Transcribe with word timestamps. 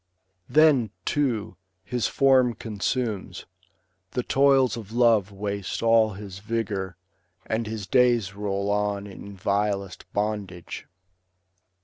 Then, 0.49 0.89
too, 1.05 1.57
his 1.83 2.07
form 2.07 2.55
consumes, 2.55 3.45
the 4.13 4.23
toils 4.23 4.75
of 4.75 4.91
love 4.91 5.31
Waste 5.31 5.83
all 5.83 6.13
his 6.13 6.39
vigour, 6.39 6.97
and 7.45 7.67
his 7.67 7.85
days 7.85 8.33
roll 8.33 8.71
on 8.71 9.05
In 9.05 9.35
vilest 9.37 10.05
bondage. 10.11 10.87